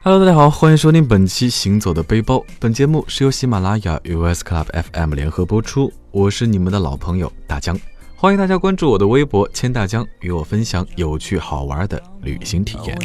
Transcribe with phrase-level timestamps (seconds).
[0.00, 2.36] Hello，大家好，欢迎收听本期《行走的背包》。
[2.60, 5.92] 本节目是由喜马拉雅与 US Club FM 联合播出。
[6.12, 7.76] 我是你们的老朋友大江，
[8.14, 12.96] 欢迎大家关注我的微博“千大江”，与我分享有趣好玩的旅行体验。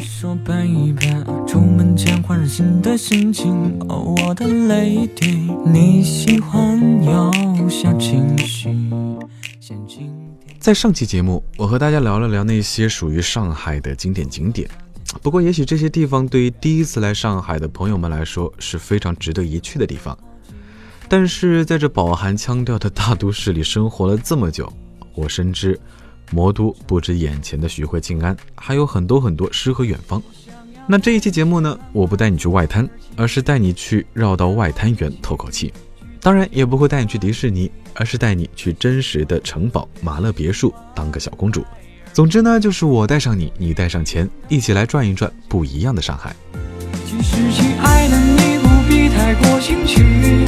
[10.60, 14.70] 在上期节目，我和大家聊了聊那些属于上海的经典景点。
[15.22, 20.18] 不过，也许这些地方对于第一次来上海的朋友们来说是非常值得一去的地方。
[21.08, 24.72] 但是，在这饱含腔调的大都市里生活了这么久，
[25.16, 25.80] 我深知
[26.32, 30.22] 魔都不止眼前的徐汇静安，还有很多很多诗和远方。
[30.88, 35.72] 那这一期节目呢，我不带你去外滩，而是带你去绕到外滩源透口气。
[36.20, 41.64] 当然，也不会带你去迪士尼，而是带你去真实的城堡马勒别墅当个小公主。
[42.14, 46.36] 总之呢，就是我带上你，你带上钱，一起来转一转不一样的上海。
[47.08, 50.46] 其实，亲爱的你不必太过兴趣，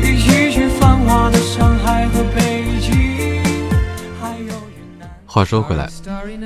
[0.00, 3.42] 一起去繁华的上海和北京。
[4.18, 4.54] 还有
[5.26, 5.90] 话说回来，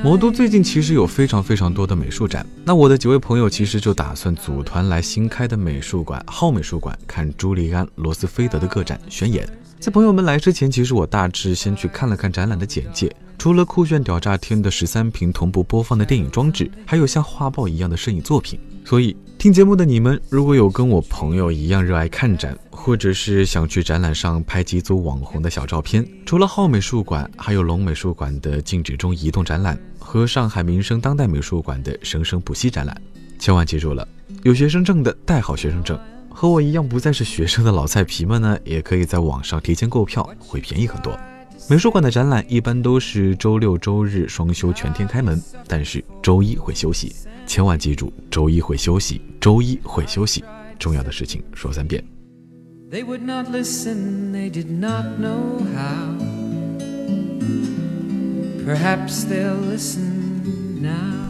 [0.02, 2.44] 魔都最近其实有非常非常多的美术展。
[2.64, 9.46] 那我的几位朋友其实就打算组团来新开的美术馆——浩美术馆，看朱利安·罗斯菲德的个展《宣言》。
[9.82, 13.12] 在朋友们来之前，其实我大致先去看了看展览的简介。
[13.36, 18.60] 除了酷炫屌炸天的十三屏同步播放的电影装置，还有像画报一样的摄影作品。
[18.84, 32.96] 所以听节目的你们，如果有跟我朋友一样热爱看展，或者是想去展览上拍几组网红的小照片，除了浩美术馆，还有龙美术馆的静止中移动展览和上海民生当代美术馆的生生不息展览。
[33.36, 34.06] 千万记住了，
[34.44, 35.98] 有学生证的带好学生证。
[36.34, 41.18] 和我一样不再是学生的老菜皮们呢也可以在网上提前购票会便宜很多。
[41.68, 47.14] 美术馆的展览一般都是周六周日双休全天开门但是周一会休息
[47.46, 50.42] 千万记住周一会休息周一会休息
[50.78, 52.02] 重要的事情说三遍。
[52.90, 56.42] They would not listen they did not know how.
[58.66, 61.21] Perhaps they'll listen now.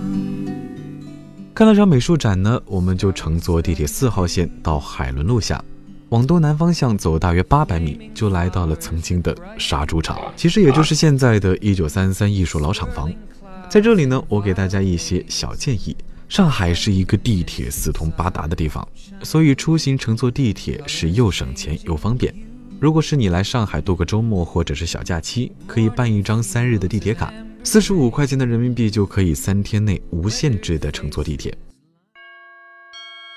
[1.54, 5.62] 看了场美术展呢，我们就乘坐地铁四号线到海伦路下。
[6.08, 13.12] 往东南方向走大约八百米，就来到了曾经的杀猪场，其实也就是现在的一九三三艺术老厂房。
[13.68, 15.94] 在这里呢，我给大家一些小建议。
[16.26, 18.86] 上海是一个地铁四通八达的地方，
[19.22, 22.34] 所以出行乘坐地铁是又省钱又方便。
[22.80, 27.32] 如果是你来上海度个周末或者是小假期，可以办一张三日的地铁卡，
[27.64, 31.56] 四十五块钱的人民币就可以三天内无限制的乘坐地铁。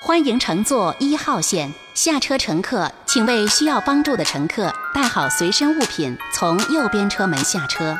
[0.02, 7.96] 欢迎乘坐一号线，下车乘客请为需要帮助的乘客带好随身物品，从右边车门下车。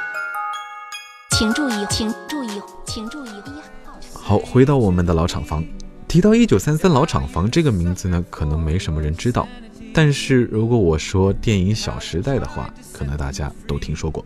[1.30, 3.50] 请注意，请注意，请注意一
[3.84, 3.96] 号。
[4.12, 5.64] 好，回到我们的老厂房。
[6.08, 9.46] 提到一九三三老厂房这个名字呢，可能没什么人知道，
[9.94, 14.24] 但是如果我说电影《小时代》的话，可能大家都听说过。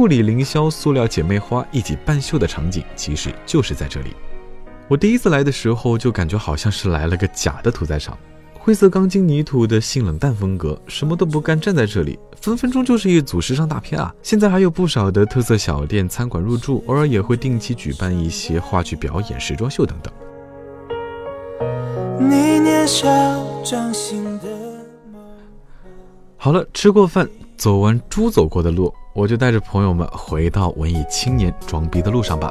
[0.00, 4.16] 故里凌霄塑料姐妹花一起办秀的场景，其实就是在这里。
[4.88, 8.16] 我第一次来的时候，就感觉好像是来了个假的屠宰场，
[8.54, 14.10] 灰色钢筋泥土的性冷淡风格，什么都不干，站在这里，分分钟就是一组时尚大片啊！
[14.22, 20.10] 现在还有不少的特色小店、餐馆入驻，偶尔也会定期举办一些话剧表演、时装秀等等。
[22.18, 23.06] 你年少
[23.62, 24.48] 掌心的
[26.38, 27.28] 好了，吃过饭，
[27.58, 28.90] 走完猪走过的路。
[29.12, 32.48] 我就带着朋友们回到文艺青年装逼的路上吧。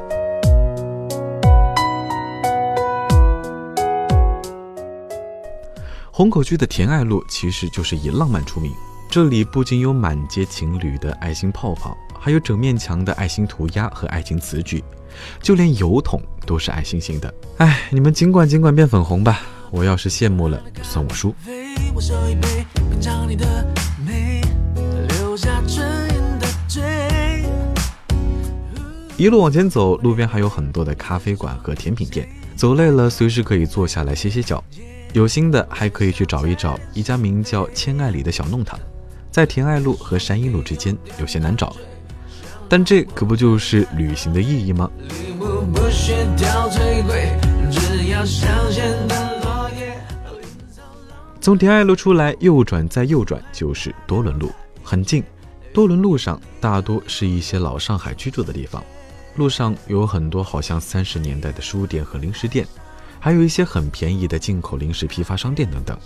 [6.11, 8.73] 虹口区的田爱路其实就是以浪漫出名，
[9.09, 14.83] 这里不仅有满街情侣的爱心泡泡，还有整面墙的爱心涂鸦和爱情词句，
[15.41, 17.33] 就连油桶都是爱心型的。
[17.59, 19.39] 哎，你们尽管尽管变粉红吧，
[19.71, 21.33] 我要是羡慕了，算我输。
[29.19, 32.25] 一路往前走，路边还有很多的咖啡馆和甜品店，
[32.55, 34.63] 走累了随时可以坐下来歇歇脚。
[35.11, 38.79] 有心的还可以去找一找一家名叫“千爱里”的小弄堂，
[39.29, 41.75] 在田爱路和山阴路之间，有些难找，
[42.69, 44.89] 但这可不就是旅行的意义吗？
[51.41, 54.49] 从田爱路出来，右转再右转就是多伦路，
[54.81, 55.21] 很近。
[55.73, 58.81] 多伦路上大多是一些老上海居住的地方。
[59.39, 62.67] 路上有很多好像三十年代的书店和零食店，
[63.19, 65.97] 还有一些很便宜的进口零食批发商店等等。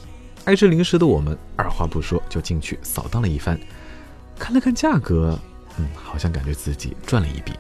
[0.46, 3.60] 爱吃零食的我们，二话不说就进去扫荡了一番，
[4.38, 5.38] 看了看价格，
[5.80, 7.54] 嗯，好像感觉自己赚了一笔。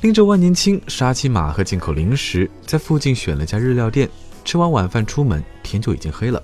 [0.00, 4.08] 拎着万年青、沙琪玛和进口零食，在附近选了家日料店，
[4.44, 6.42] 吃完晚饭出门，天就已经黑了。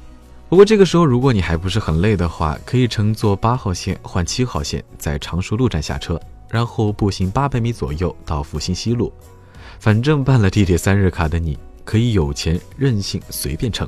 [0.48, 6.20] 不过这个时候，如果你还不是很累的话，可以乘坐八号线换七号线，在常熟路站下车，
[6.54, 9.12] 然后步行八百米左右到复兴西路。
[9.80, 13.84] 反正办了地铁三日卡的你，可以有钱任性随便乘。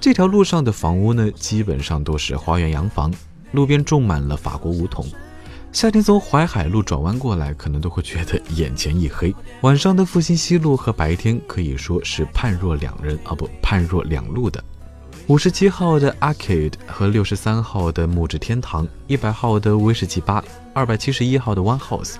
[0.00, 3.12] 这条路上的房屋呢，基本上都是花园洋房，
[3.50, 5.04] 路边种满了法国梧桐。
[5.72, 9.34] 夏天从淮海路转弯过来，可能都会觉得眼前一黑。
[9.62, 14.62] 晚上的复兴西路和白天可以说是判若两人啊，不，判若两路的。
[15.28, 22.16] 五十七号的 Arcade 和六十三号的木质天堂，一百号的威士忌吧，二百七十一号的 One House，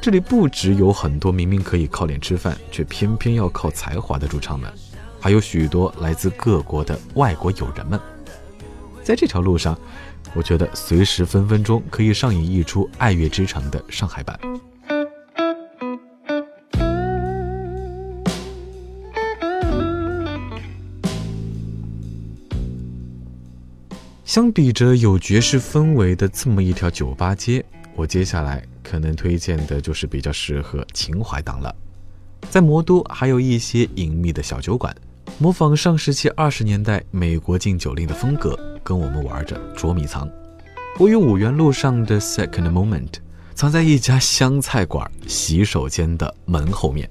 [0.00, 4.72] 这里不只有很多明明可以靠脸吃饭，却偏偏要靠才华的驻唱们。
[5.18, 7.98] 还有许多来自各国的外国友人们，
[9.02, 9.76] 在这条路上，
[10.36, 14.38] 我觉得随时分分钟可以上演一出《爱乐之城》的上海版。
[24.24, 31.74] 相比着有爵士氛围的这么一条酒吧街，我接下来可能推荐的就是比较适合情怀党了。
[32.50, 34.94] 在魔都还有一些隐秘的小酒馆。
[35.38, 40.30] 模仿上世纪二十年代美国禁酒令的风格，跟我们玩着捉迷藏。
[41.00, 43.14] 位于五原路上的 Second Moment，
[43.52, 47.10] 藏在一家湘菜馆洗手间的门后面。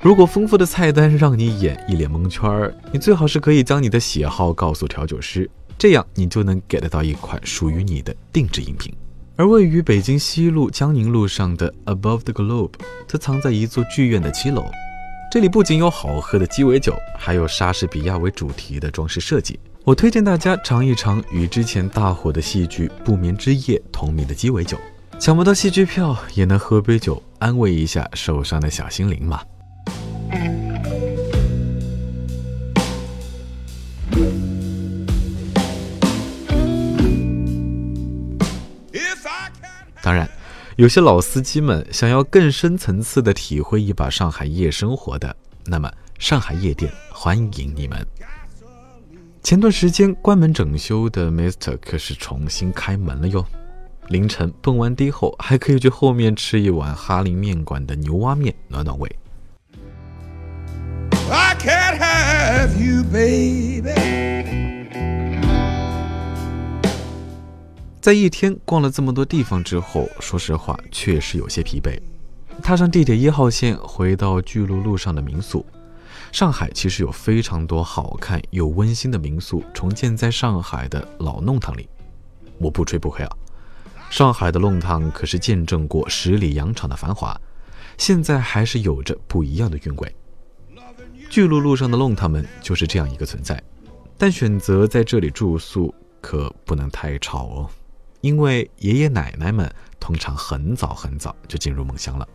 [0.00, 5.48] 如果丰富的菜单让你眼一脸蒙圈儿，你最好是可以将你的喜好告诉调酒师，
[5.78, 8.92] 这样你就能 get 到一款属于你的定制饮品。
[9.36, 12.72] 而位于北京西路江宁路上的 Above the Globe，
[13.06, 14.66] 则藏在一座剧院的七楼。
[15.30, 19.58] 这里不仅有好喝的鸡尾酒，还有莎士比亚为主题的装饰设计。
[19.84, 24.78] 我推荐大家尝一尝与之前大火的戏剧《不眠之夜》同名的鸡尾酒。
[25.18, 29.42] 抢不到戏剧票，也能喝杯酒，安慰一下受伤的小心灵嘛。
[40.00, 40.28] 当然。
[40.76, 45.36] 有些老司机们想要更深层次的体会一把上海夜生活的，
[45.66, 48.04] 那么上海夜店欢迎你们。
[49.42, 53.44] 前段时间关门整修的 Mister 可是重新开门了哟。
[54.08, 59.10] 凌晨蹦完迪后，还可以去后面吃一碗哈林面馆的牛蛙面，暖暖胃。
[61.28, 63.90] I can't have you, baby.
[68.00, 71.98] 在一天逛了这么多地方之后，说实话确实有些疲惫。
[72.62, 75.66] 踏上地铁一号线，回到巨鹿路上的民宿。
[76.32, 81.86] 上海其实有非常多好看又温馨的民宿，重建在上海的老弄堂里。
[82.56, 83.36] 我不吹不黑啊，
[84.08, 87.38] 上海的弄堂可是见证过十里洋场的繁华，
[87.98, 90.16] 现在还是有着不一样的韵味。
[91.28, 93.62] 巨鹿路上的弄堂们就是这样一个存在，
[94.16, 97.70] 但选择在这里住宿可不能太吵哦。
[98.22, 99.70] 因为爷爷奶奶们
[100.00, 102.26] 通常很早很早就进入梦乡了。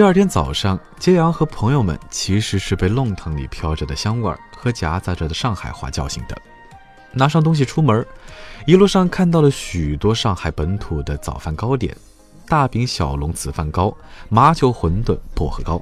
[0.00, 6.34] 第二天早上，揭阳和朋友们其实是被弄堂里飘着的香味儿和夹杂着的上海话叫醒的。
[7.12, 8.06] 拿上东西出门，
[8.66, 11.94] 一路上看到了许多上海本土的早饭糕点。
[12.48, 13.94] 大饼、小笼、紫饭糕、
[14.30, 15.78] 麻球馄饨、薄荷糕，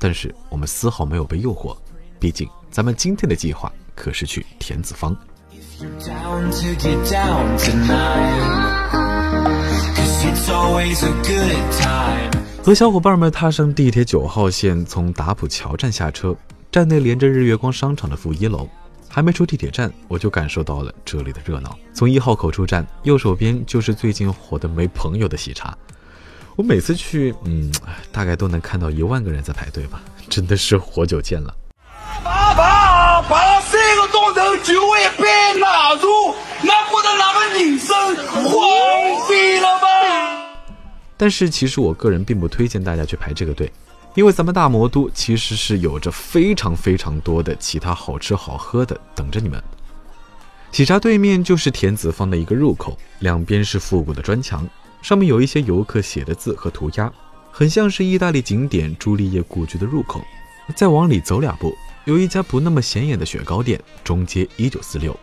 [0.00, 1.76] 但是我们丝毫没有被诱惑，
[2.18, 5.16] 毕竟咱们今天的计划可是去田子坊。
[12.62, 16.36] 和小伙伴们踏上地铁九号线，从打浦桥站下车，
[16.70, 18.68] 站内连着日月光商场的负一楼，
[19.08, 21.74] 还没出地铁站，我就感受到了这里的热闹。
[21.94, 25.76] 从一号口出站，右手边就是最近火的没朋友的喜茶。
[26.54, 27.72] 我每次去，嗯，
[28.12, 31.54] 大概都能看到一万个人在排队吧，真的是活久见了。
[32.22, 37.96] 爬爬爬了三个钟头就会被纳入，那不得那个人生
[38.44, 39.88] 荒废了吗？
[41.20, 43.70] 但是其实我个人并不推荐大家去排这个队，
[44.14, 49.62] 因为咱们大魔都其实是有着非常非常多的其他好吃好喝的等着你们。
[50.72, 54.66] 喜茶对面就是田子坊的一个入口，两边是复古的砖墙。
[55.02, 57.12] 上面有一些游客写的字和涂鸦，
[57.52, 60.22] 很像是意大利景点朱丽叶故居的入口。
[60.74, 65.14] 再往里走两步，有一家不那么显眼的雪糕店——中街一九四六。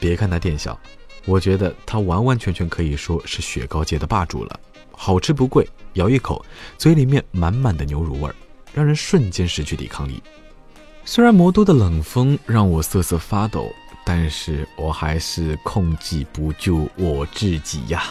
[0.00, 0.76] 别看它店小，
[1.24, 4.60] 我觉得它完完全全可以说是雪糕界的霸主了。
[4.98, 6.44] 好吃不贵，咬一口，
[6.78, 8.34] 嘴里面满满的牛乳味儿，
[8.72, 10.22] 让人瞬间失去抵抗力。
[11.04, 13.70] 虽然魔都的冷风让我瑟瑟发抖，
[14.04, 18.02] 但是我还是控制不住我自己呀。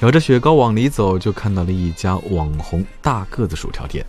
[0.00, 4.06] 咬着雪糕往里走，就看到了一家网红大个子薯条店。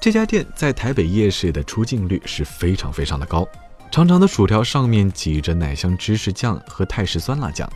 [0.00, 3.48] 这家店在台北夜市的出镜率是非常非常的高。
[3.90, 7.70] 长长的薯条上面挤着奶香芝士酱和泰式酸辣酱。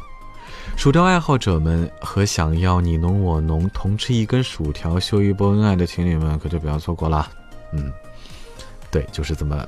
[0.76, 7.28] 薯条爱好者们和想要你侬我侬同吃一根薯条秀一波恩爱的情侣们可就不要错过了。
[7.72, 7.90] 嗯，
[8.90, 9.66] 对，就是这么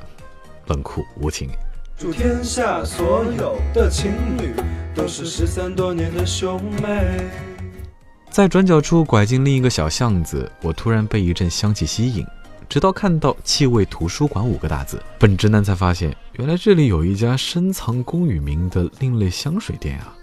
[0.66, 1.48] 冷酷无情。
[1.96, 4.54] 祝天下所有的情侣
[4.94, 7.30] 都是失散多年的兄妹。
[8.30, 12.26] 在转角处拐进另一个小巷子，我突然被一阵香气吸引，
[12.72, 20.16] 直到看到“气味图书馆”五个大字，本直男才发现，原来这里有一家深藏功与名的另类香水店啊！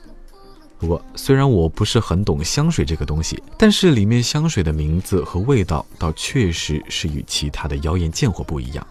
[0.79, 8.87] 不过，虽然我不是很懂香水这个东西，但是里面香水的名字和味道倒确实是与其他的妖艳贱货不一样。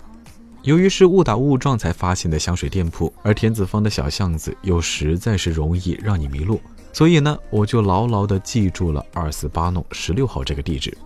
[0.62, 6.60] 由于是误打误撞才发现的香水店铺，而田子坊的小巷子又实在是容易让你迷路。
[6.92, 10.96] 所以呢，我就牢牢地记住了二四八弄十六号这个地址。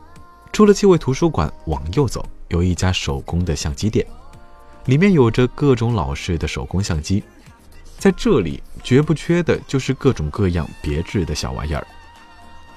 [0.52, 4.06] 出了气味图书馆，往右走，有一家手工的相机店，
[4.84, 7.24] 里面有着各种老式的手工相机。
[7.98, 11.86] 在这里，绝不缺的就是各种各样别致的小玩意儿。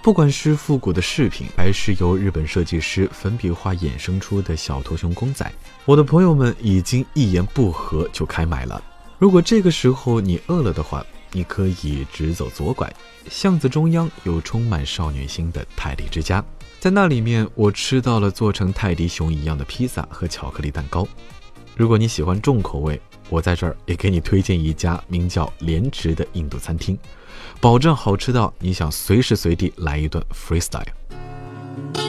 [0.01, 5.51] 不管是复古的饰品，还是由日本设计师粉笔画衍生出的小头熊公仔，
[5.84, 8.82] 我的朋友们已经一言不合就开买了。
[9.17, 12.88] 如果这个时候你饿了的话，你可以直走左拐，
[13.32, 16.44] 巷子中央有充满少女心的泰迪之家，
[16.86, 21.08] 在那里面我吃到了做成泰迪熊一样的披萨和巧克力蛋糕。
[21.75, 26.96] 如果你喜欢重口味，我在这儿也给你推荐一家名叫莲池的印度餐厅，
[27.60, 30.86] 保证好吃到你想随时随地来一顿 freestyle。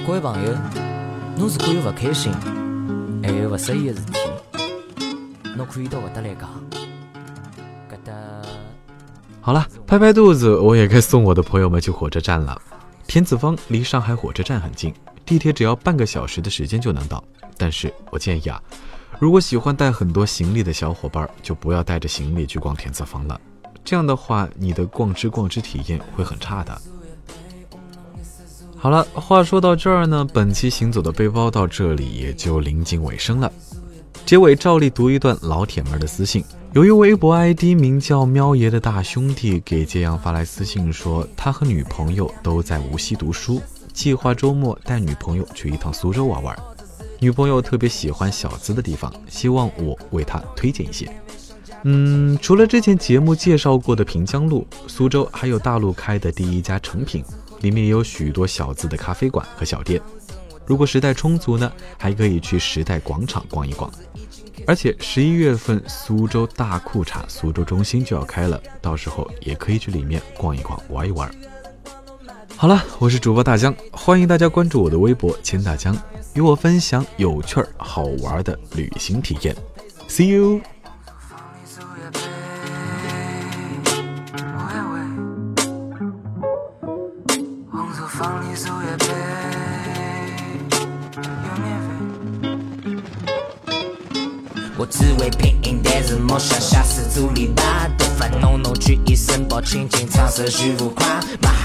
[0.07, 0.53] 各位朋友，
[1.39, 2.31] 侬如果有不开心，
[3.23, 4.19] 还有不适意的事体，
[5.57, 6.51] 侬可以到我这来讲。
[9.41, 12.61] 好了，拍拍肚子，我也该送我的朋友们去火车站了。
[13.07, 14.93] 田子坊离上海火车站很近，
[15.25, 17.23] 地铁只要半个小时的时间就能到。
[17.57, 18.61] 但是我建议啊，
[19.19, 23.41] 如果喜欢带很多行李的小伙伴，就不要带着行李去逛田子坊了。
[23.85, 26.79] 这样的话，你的逛吃逛吃体验会很差的。
[28.77, 33.51] 好了，话说到这儿呢，本期行走的背包到这里也就临近尾声了。
[34.27, 36.45] 结尾照例读一段老铁们的私信。
[36.77, 43.63] 由于微博 ID 名叫喵爷的大兄弟给揭阳发来私信说，他和女朋友都在无锡读书，
[43.95, 46.55] 计划周末带女朋友去一趟苏州玩玩。
[47.19, 51.11] 女朋友特别喜欢小资的地方，希望我为他推荐一些。
[51.85, 57.25] 嗯，除了之前节目介绍过的平江路，苏州还有大陆开的第一家成品，
[57.63, 59.99] 里面也有许多小资的咖啡馆和小店。
[60.67, 63.91] 如果时代充足呢，还可以去时代广场逛一逛。
[64.67, 71.31] 而且十一月份苏州大裤衩苏州中心就要开了，到时候也可以去里面逛一逛、玩一玩。
[72.57, 75.97] 好了，我是主播大江，欢迎大家关注我的微博“千大江”，
[76.35, 79.55] 与我分享有趣儿、好玩的旅行体验。
[80.09, 80.61] See you。
[94.79, 97.89] 我只为拼音，但是梦想下次助力吧。
[97.99, 101.19] 头发浓浓举一身包，轻轻唱首徐浮夸。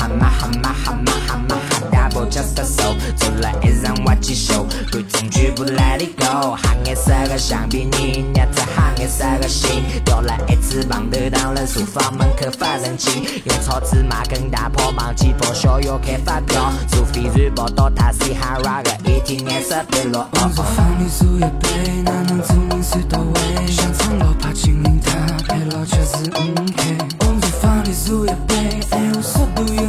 [0.07, 6.55] 马哈马哈马哈马哈马哈，double just a soul，做了一场滑稽秀，观众全部 let it go。
[6.55, 13.23] 黑颜色的橡皮泥捏着黑颜色的心，掉了一次棒头，当了厨房门口发神经。
[13.45, 16.71] 用草纸码更大炮，忘记报销要开发票。
[16.87, 20.27] 坐飞船跑到塔西哈拉个一天颜色变落。
[20.33, 23.67] 工作房里煮一杯，哪能做零碎到位？
[23.67, 25.11] 香肠老怕精灵塔，
[25.47, 26.97] 配老却是嗯 K。
[27.19, 29.80] 工作房里煮一杯，爱我速度有点慢，性格好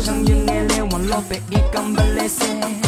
[0.00, 2.87] 像有眼泪，往老板一讲不来塞。